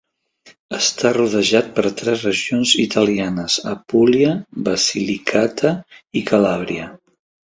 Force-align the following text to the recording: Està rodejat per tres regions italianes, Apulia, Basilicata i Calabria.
Està 0.75 1.09
rodejat 1.17 1.67
per 1.79 1.83
tres 1.99 2.23
regions 2.27 2.71
italianes, 2.83 3.57
Apulia, 3.73 4.31
Basilicata 4.69 5.75
i 6.23 6.27
Calabria. 6.33 6.89